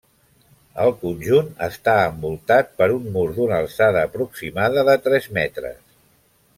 El 0.85 0.93
conjunt 1.01 1.51
està 1.65 1.95
envoltat 2.07 2.73
per 2.81 2.89
un 2.97 3.07
mur 3.19 3.29
d'una 3.37 3.61
alçada 3.65 4.05
aproximada 4.09 4.89
de 4.93 5.01
tres 5.09 5.33
metres. 5.41 5.83